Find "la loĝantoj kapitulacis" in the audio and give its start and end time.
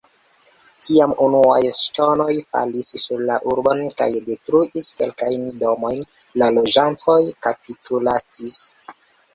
6.43-8.61